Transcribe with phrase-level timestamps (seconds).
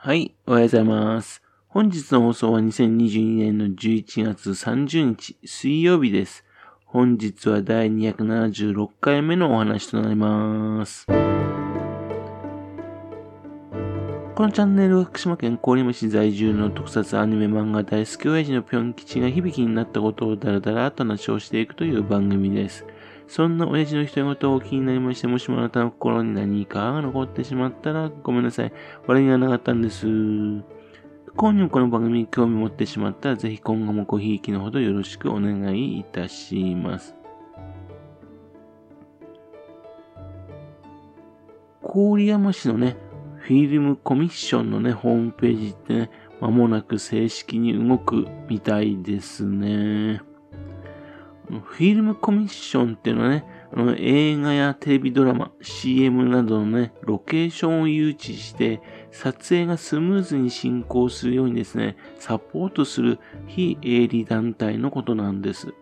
[0.00, 1.42] はい、おはようございます。
[1.66, 6.44] 本日の放送は2022年の11月30日水曜日です。
[6.84, 11.04] 本日は第276回目のお話となります。
[11.06, 11.14] こ
[14.44, 22.86] のチャンネルは福島県郡山市在住の特撮アニメ漫画大好き親父のぴょん吉が響きになったことをダラダラと話をしていくという番組です。
[23.28, 28.72] そんな親父の独り言を気になりまして、もしもあなたの心に何かが残ってしまったらごめんなさい。
[29.06, 30.06] 笑いがなかったんです。
[31.36, 37.14] 今にもこの番組に興味持ってしまったら、ぜひ今後もごひいきのほどよろしくお願いいたします。
[41.82, 42.96] 郡山市のね、
[43.36, 46.10] フィルムコミッションのね、ホームページってね、
[46.40, 50.22] まもなく正式に動くみたいですね。
[51.50, 65.74] フィルムコミッションっていうのはね、あの映画やテレビドラマ、CM などのね、ロケーションを誘致して、撮影がスムーズに進行するようにですね、サポートする非営利団体のことなんです。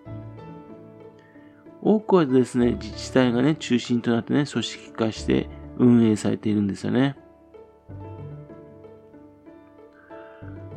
[1.83, 7.17] 多くはですね、自治体がね、中心となってね、組織化して運営されているんですよね。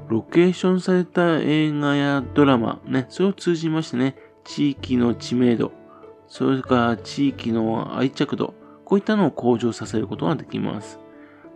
[0.08, 5.72] ロケーションされた映画やドラマ、ね、それを通じましてね、地域の知名度、
[6.28, 8.54] それから地域の愛着度、
[8.86, 11.00] こういったのを向上させることができます。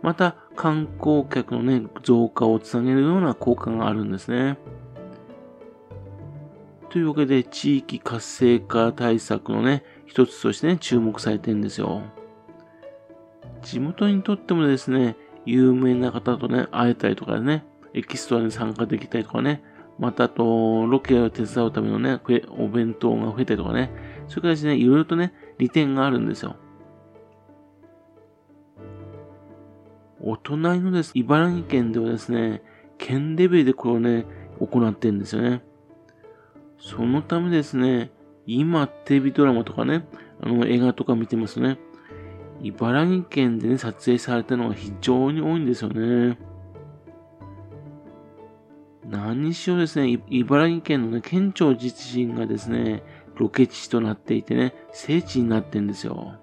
[0.02, 4.58] また、観光客のね、増加をつなげるような効果があるんですね。
[6.90, 12.02] というわけで、地域活性化対策のね、一つとしてね、注目されてるんですよ。
[13.62, 19.62] 地元にとってもですね、有名な方とね、会えたりとかね、エキストラに参加できたりとかね、
[19.98, 22.20] またあと、ロケを手伝うためのね、
[22.58, 23.90] お弁当が増えたりとかね、
[24.28, 26.56] そういう形でね、いろいろとね、利点があるんですよ。
[30.20, 32.62] お隣のです、茨城県ではですね、
[32.98, 34.26] 県レベルでこれをね、
[34.58, 35.62] 行ってるんですよね。
[36.78, 38.10] そのためですね、
[38.46, 40.06] 今、テレビドラマとかね、
[40.40, 41.78] あの、映画とか見てますね、
[42.62, 46.38] 茨城県でね、撮影されたのが非常に多いんですよね。
[49.08, 53.02] 何にしろですね、茨城県のね、県庁自身がですね、
[53.36, 56.34] ロケ地となっていてね、聖地になってんですよ。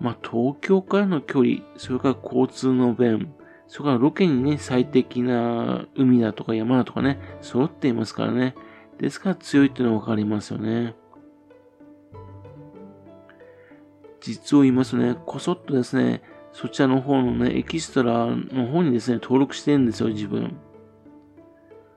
[0.00, 3.32] まあ、東京からの距離、それから交通の便、
[3.68, 8.54] それからロケにね、最適な海だとか山だとかね、揃っていますからね。
[8.98, 10.94] ですから強いっていうのはわかりますよね。
[14.20, 16.22] 実を言いますとね、こそっとですね、
[16.54, 20.56] そちらの方のね、エキストラの方にですね、登録してるんですよ、自分。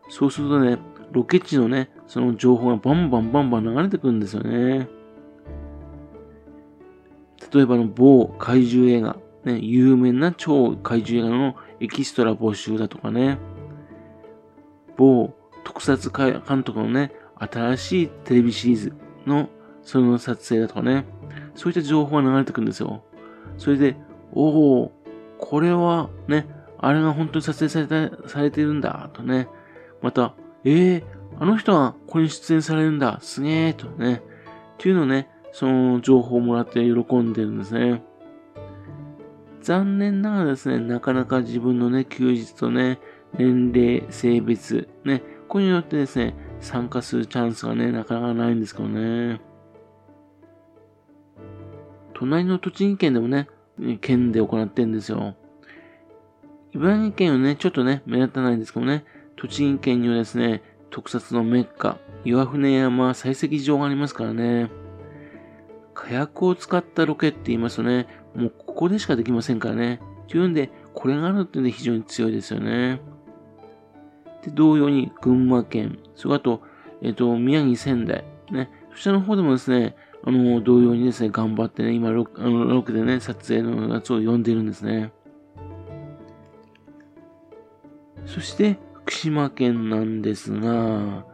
[0.09, 0.79] そうするとね、
[1.11, 4.89] ロケ地のね、その情報がバンバンバンバン流れてくるんですよね。
[7.53, 13.37] 例えばの某怪獣映画、ね、有名な超怪獣映画のエキストラ募集だとかね、
[14.97, 18.93] 某特撮監督のね、新しいテレビシリーズ
[19.27, 19.49] の
[19.83, 21.05] その撮影だとかね、
[21.53, 23.03] そういった情報が流れてくるんですよ。
[23.59, 23.95] それで、
[24.33, 24.91] おお、
[25.37, 26.47] これはね、
[26.79, 29.47] あれが本当に撮影された、されてるんだ、とね。
[30.01, 30.33] また、
[30.63, 31.03] ええー、
[31.39, 34.15] あの人はここに出演されるんだ、すげえ、とね。
[34.15, 38.03] っていうのをね、その情報をもらって喜んでるんですね。
[39.61, 42.99] 残念ながらですね、なかなか自分のね、休日とね、
[43.37, 49.41] 年齢、性別、ね、これによってですね、参加するチャンスがね、なかなかないんですけどね。
[52.13, 53.47] 隣の栃木県でもね、
[54.01, 55.35] 県で行ってんですよ。
[56.73, 59.05] 茨城県はね、ちょっとね、目立たないんですけどね、
[59.35, 64.69] 栃木県にはですね、特撮のメッカ、岩船山採石場がありますからね。
[65.93, 69.99] 火薬を使ったロケって言いますとね、もうここでしかできませんからね。
[70.27, 73.01] というんで、これがあるっていうので非常に強いですよね。
[74.43, 76.61] で、同様に群馬県、それあと、
[77.01, 85.11] えっ、と、宮城仙台、ね、そちらの方でもですね、あの、同様にですね、頑張ってね、今ロ、あのロケでね、撮影のやつを読んでるんですね。
[88.25, 91.25] そして、福島県なんですが、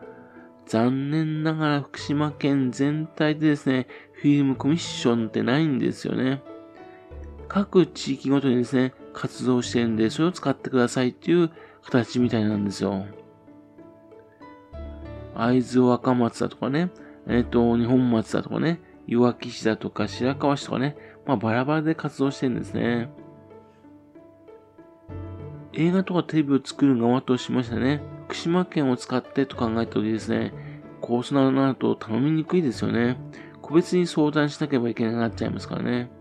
[0.66, 6.42] 残念ながら福島県全体でですね、フィルムコミッションってないんですよね。
[7.48, 11.52] 各地域ごとにですね、活動してるんで、それを使ってくださいっていう
[11.84, 13.06] 形みたいなんですよ。
[15.36, 16.90] 会津若松だとかね、
[17.28, 23.10] えっ、と、日本松だとかね、いわき市だとか白河市とかね、まあバラバラで活動してるんですね。
[25.74, 30.54] 映画とかテレビを作る側としましてね、福島県を使ってと考えた時ですね、
[31.02, 33.18] コースなると頼みにくいですよね。
[33.62, 36.12] 個別に相談しなければいけなくなっちゃいますからね。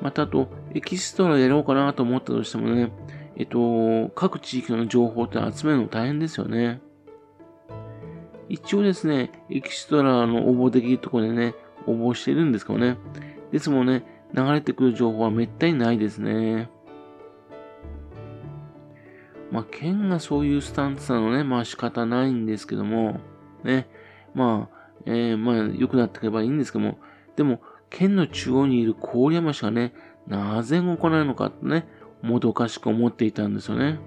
[0.00, 2.92] またあと、エキストラやろうかなと思ったとしてもね、
[3.36, 6.80] えっと、各地域の情報って集めるの大変ですよね。
[8.48, 11.54] 一応ですね、エキストラの応募できるところでね、
[11.86, 12.96] 応募してるんですけどね。
[13.52, 14.04] ですもんね、
[14.34, 16.70] 流れてくる情報はめったにないですね。
[19.50, 23.20] まあ、県がそういうスタンスなのね、まあ仕方ないんですけども、
[23.64, 23.88] ね、
[24.34, 26.98] まあ、えー、まあ良くなっていけばいいんですけども、
[27.36, 27.60] でも、
[27.90, 29.94] 県の中央にいる郡山市がね、
[30.26, 31.86] なぜ動かないのかとね、
[32.20, 33.98] もどかしく思っていたんですよね。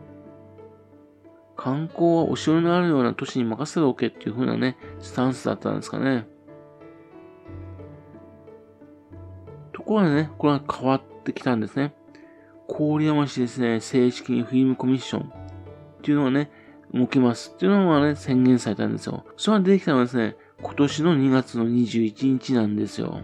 [1.64, 6.26] 観光はお城のあるような都市に任せておけっていう風なね、スタンスだったんですかね。
[9.72, 11.94] ところがね、これは変わってきたんですね。
[12.68, 15.26] 郡山市ですね、正式にフィルムコミッションっ
[16.02, 16.50] ていうのがね、
[16.96, 19.24] 動きますっていうのがね、宣言されたんですよ。
[19.38, 23.22] それが出てきたのはですね、今年の2月の21日なんですよ。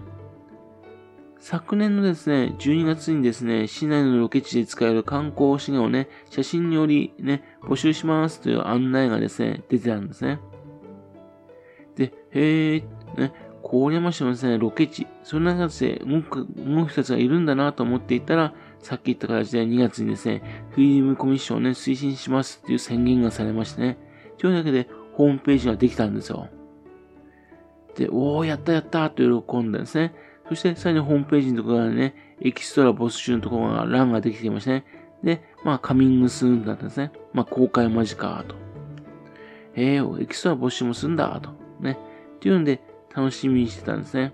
[1.39, 10.39] 昨年のですね、12月にですね、市内のロケ地で使える観光資源をね、写真によりね、募集しますという案内がですね、出てたんですね。
[11.95, 12.79] で、へえ、
[13.17, 23.97] ね、郡山市のですね、ロケ地、その中で動く、動く人たちがいるんだなと思っていたら、さっき言った形で2月にですね、フィルムコミッションをね、推進しますっていう宣言がされましてね、
[24.37, 26.47] というだけでホームページができたんですよ。
[27.95, 30.13] で、おー、やったやったと喜んだんですね。
[30.49, 34.85] そして、さらにホームページのところからね、エキストラ募集のところが欄ができていましたね。
[35.23, 37.11] で、まあ、カミングスーンだったんですね。
[37.33, 38.55] まあ、公開間近と。
[39.75, 41.51] えー、エキストラ募集もすんだと。
[41.79, 41.97] ね。
[42.37, 42.81] っていうんで、
[43.15, 44.33] 楽しみにしてたんですね。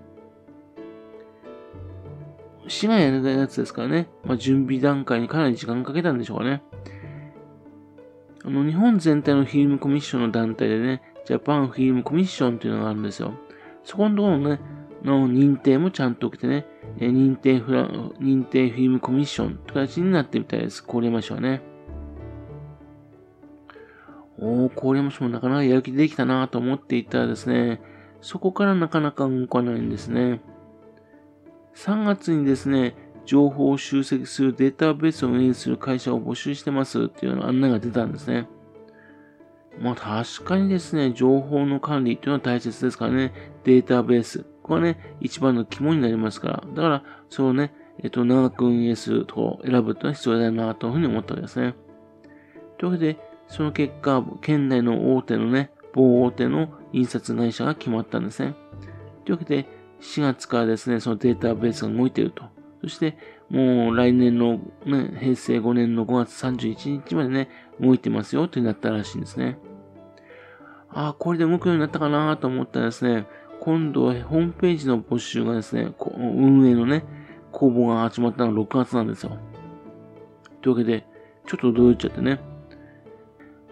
[2.68, 4.07] 市がやるやつですからね。
[4.24, 6.63] まあ、準備段階にかなり時間かけたんでしょうかね。
[8.45, 13.33] あの、日本全体のフィルムコミッションの団体でね、ジャパンフィルムコミッションっていうのがあるんですよ。
[13.83, 14.59] そこのところのね、
[15.03, 16.65] の認定もちゃんと受けてね、
[17.00, 20.83] え認定フラ、認定フィルムコミッションって形になってみたいです。
[20.85, 21.61] 郡山市はね。
[24.39, 27.81] おー、郡山市もなかなかやる気できたなと思っていたらですね、
[28.21, 30.41] そこからなかなか動かないんですね。
[31.75, 32.95] 3月にですね、
[33.25, 38.47] 情報を集積するデータベースを運営する会社を募集してますっていうような案内が出たんですね。
[39.79, 43.33] まあ確かにですね、情報の管理っていうのは大切ですからね、
[43.63, 44.45] データベース。
[44.63, 46.63] これはね、一番の肝になりますから。
[46.74, 51.75] だから、それをね、えっと、長く運営するとこを選ぶっていうのは必要だなというふうに思ったわけですね。
[52.80, 58.56] というわけで、その結果、県内の大手のね、某大手の印刷会社が決まったんですね。
[59.25, 59.68] というわけで、
[60.01, 62.44] 4月からですね、そのデータベースが動いていると。
[62.81, 63.18] そして、
[63.50, 67.50] もう来年のね、平成5年の5月31日までね、
[67.80, 69.57] 動いてますよってなったらしいんですね。
[70.89, 73.27] ああ、これで動くようになったかなと思ったらですね、
[73.63, 77.06] 今度はホームページの募集がですね、運営のね、
[77.54, 79.38] 公募が始まったのが6月なんですよ。
[80.62, 81.07] というわけで、
[81.48, 82.42] ちょっと驚いちゃってね。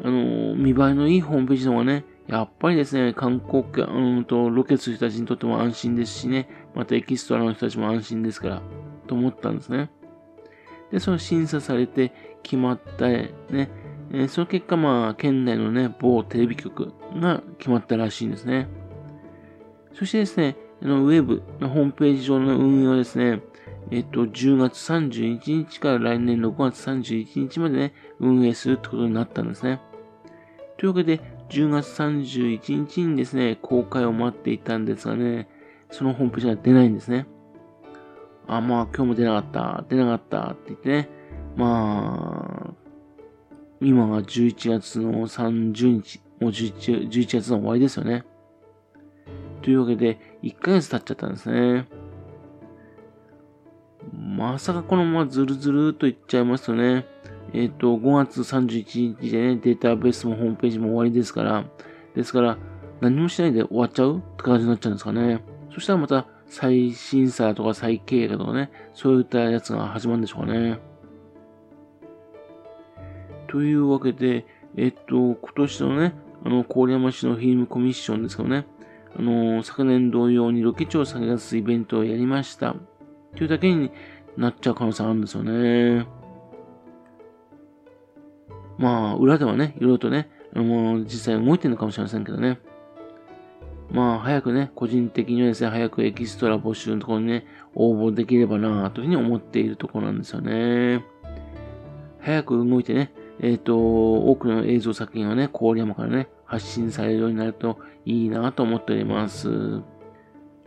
[0.02, 8.62] あのー、見栄えのいいホームページの方がね、やっぱりですね、観光客、うんと、ロケする人たちにとっても安心ですしね、またエキストラの人たちも安心ですから、
[9.08, 9.92] と思ったんですね。
[10.90, 12.14] で、その審査されて
[12.44, 13.34] 決まったね、
[14.14, 18.70] え、その結果、まあ、県内のね、某テレビ局が決まったらしいんですね。
[19.94, 23.42] そしてですね、あのウェブのホームページ上の運営をですね、
[23.92, 29.82] えっと、10月31日から来年の5月31日までね、運営するってことになったんですね。
[30.78, 35.50] というわけで、10月31日にですね、公開を待っていたんですがね、
[35.92, 37.28] そのホームページが出ないんですね。
[38.48, 41.10] あ、まあ今日も出なかった、出なかったって言ってね、
[41.56, 42.74] まあ、
[43.82, 48.24] 今が11月の30日、もう 11, 11月の終わりですよね。
[49.62, 51.88] というわけで、1ヶ月経っちゃったんですね。
[54.14, 57.06] まさかこのままずるずるといっちゃいますとね、
[57.54, 61.66] えっ、ー、と、5月31日でね、データベースもホームページも終わりですから、
[62.16, 62.58] ですから、
[63.02, 65.44] 何もしないで終わっちゃうって感じになっちゃうんですかね。
[65.74, 70.80] そしたらまた、再審査とか再経営とかね、そういったやつが始まるんでしょうかね。
[73.48, 76.14] というわけで、えっと、今年のね、
[76.44, 78.66] あの、郡山市のフィルムコミッションですけどね、
[79.18, 82.76] あの、昨年同様にロケ地を探すイベントをやりました。
[83.36, 83.92] というだけに
[84.38, 86.08] なっちゃう可能性あるんですよね。
[88.78, 92.60] まあ、裏ではね、いろいろとね、あの、実際動いてるのかもしれませんけどね。
[93.92, 101.04] まあ、早くね、個人的にはですね、早くエキストラ募集のところにね、応募できればなというふうに思っているところなんですよね。
[102.20, 109.80] 早く動いてね、えっ、ー、と、多くの映像作品がね、郡山からね、発信されるようになるといいなと思っております。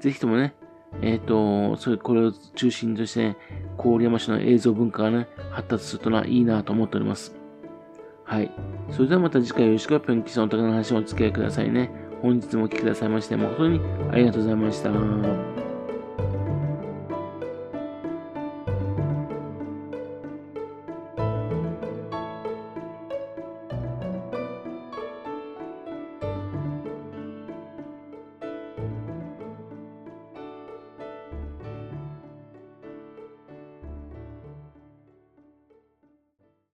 [0.00, 0.54] ぜひともね、
[1.02, 3.36] えっ、ー、と、それ、これを中心として、ね、
[3.76, 7.36] 郡山市の映像文化がね、発達するとないいなと思っております。
[8.24, 8.50] はい。
[8.92, 11.90] それではまた次回よろしくぴょん吉さんお宅の話をお付き合いくださいね。
[12.22, 13.78] 本日もお聴きくださいまして誠に
[14.10, 15.53] ありがとうございました。